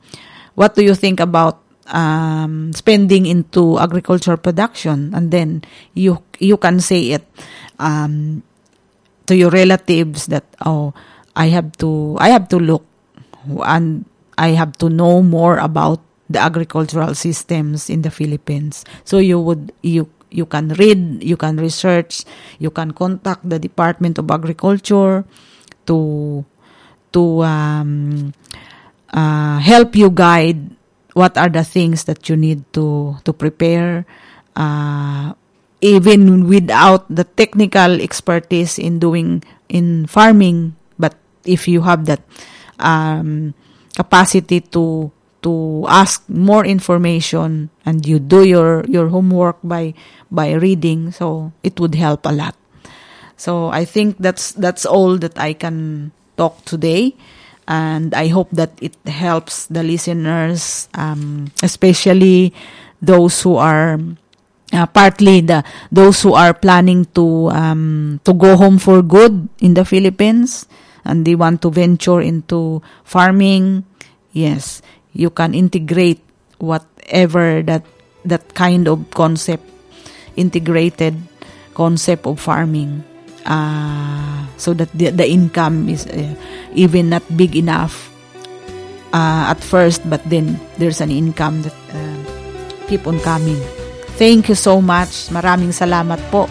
what 0.54 0.74
do 0.74 0.82
you 0.82 0.94
think 0.94 1.20
about 1.20 1.62
um, 1.88 2.72
spending 2.72 3.26
into 3.26 3.78
agricultural 3.78 4.36
production 4.36 5.14
and 5.14 5.30
then 5.30 5.62
you 5.94 6.22
you 6.38 6.56
can 6.56 6.80
say 6.80 7.12
it 7.16 7.24
um, 7.78 8.42
to 9.26 9.36
your 9.36 9.50
relatives 9.50 10.26
that 10.26 10.44
oh 10.64 10.92
I 11.36 11.48
have 11.48 11.72
to 11.78 12.16
I 12.18 12.30
have 12.30 12.48
to 12.48 12.58
look 12.58 12.84
and 13.64 14.04
I 14.36 14.54
have 14.54 14.76
to 14.78 14.88
know 14.88 15.22
more 15.22 15.58
about 15.58 16.00
the 16.28 16.38
agricultural 16.38 17.14
systems 17.14 17.88
in 17.88 18.02
the 18.02 18.10
Philippines. 18.10 18.84
So 19.04 19.18
you 19.18 19.40
would 19.40 19.72
you 19.82 20.10
you 20.30 20.44
can 20.44 20.76
read 20.76 21.24
you 21.24 21.36
can 21.36 21.56
research 21.56 22.24
you 22.58 22.70
can 22.70 22.92
contact 22.92 23.48
the 23.48 23.58
Department 23.58 24.18
of 24.18 24.30
Agriculture 24.30 25.24
to 25.86 26.44
to 27.12 27.22
um, 27.42 28.34
uh, 29.08 29.58
help 29.58 29.96
you 29.96 30.10
guide 30.10 30.77
what 31.18 31.34
are 31.34 31.50
the 31.50 31.66
things 31.66 32.06
that 32.06 32.30
you 32.30 32.38
need 32.38 32.62
to 32.70 33.18
to 33.26 33.34
prepare 33.34 34.06
uh, 34.54 35.34
even 35.82 36.46
without 36.46 37.02
the 37.10 37.26
technical 37.26 37.98
expertise 37.98 38.78
in 38.78 39.02
doing 39.02 39.42
in 39.66 40.06
farming 40.06 40.78
but 40.94 41.18
if 41.42 41.66
you 41.66 41.82
have 41.82 42.06
that 42.06 42.22
um, 42.78 43.50
capacity 43.98 44.62
to 44.62 45.10
to 45.42 45.84
ask 45.90 46.22
more 46.30 46.62
information 46.62 47.70
and 47.82 48.06
you 48.06 48.22
do 48.22 48.46
your 48.46 48.86
your 48.86 49.10
homework 49.10 49.58
by 49.66 49.94
by 50.30 50.54
reading 50.54 51.10
so 51.10 51.50
it 51.66 51.78
would 51.82 51.94
help 51.98 52.22
a 52.26 52.34
lot. 52.34 52.54
So 53.38 53.70
i 53.70 53.86
think 53.86 54.18
that's 54.18 54.50
that's 54.54 54.82
all 54.82 55.14
that 55.22 55.38
i 55.38 55.54
can 55.54 56.10
talk 56.34 56.66
today 56.66 57.14
and 57.68 58.16
I 58.16 58.32
hope 58.32 58.48
that 58.56 58.72
it 58.80 58.96
helps 59.04 59.68
the 59.68 59.84
listeners, 59.84 60.88
um, 60.96 61.52
especially 61.62 62.56
those 63.04 63.44
who 63.44 63.60
are 63.60 64.00
uh, 64.72 64.86
partly 64.88 65.44
the 65.44 65.62
those 65.92 66.24
who 66.24 66.32
are 66.32 66.56
planning 66.56 67.04
to 67.12 67.52
um, 67.52 68.20
to 68.24 68.32
go 68.32 68.56
home 68.56 68.80
for 68.80 69.04
good 69.04 69.52
in 69.60 69.76
the 69.76 69.84
Philippines 69.84 70.64
and 71.04 71.28
they 71.28 71.36
want 71.36 71.60
to 71.62 71.70
venture 71.70 72.24
into 72.24 72.80
farming. 73.04 73.84
Yes, 74.32 74.80
you 75.12 75.28
can 75.28 75.52
integrate 75.52 76.24
whatever 76.56 77.60
that 77.68 77.84
that 78.24 78.56
kind 78.56 78.88
of 78.88 79.12
concept, 79.12 79.68
integrated 80.40 81.20
concept 81.76 82.24
of 82.24 82.40
farming 82.40 83.04
uh, 83.46 84.46
so 84.56 84.74
that 84.74 84.90
the, 84.94 85.10
the 85.10 85.26
income 85.26 85.88
is 85.88 86.06
uh, 86.06 86.34
even 86.74 87.10
not 87.10 87.22
big 87.36 87.54
enough 87.56 88.10
uh, 89.12 89.52
at 89.52 89.60
first 89.60 90.02
but 90.08 90.22
then 90.28 90.58
there's 90.78 91.00
an 91.00 91.10
income 91.10 91.62
that 91.62 91.76
uh, 91.92 92.18
keep 92.88 93.06
on 93.06 93.20
coming. 93.20 93.60
Thank 94.18 94.48
you 94.48 94.58
so 94.58 94.82
much. 94.82 95.30
Maraming 95.30 95.70
salamat 95.70 96.18
po 96.32 96.50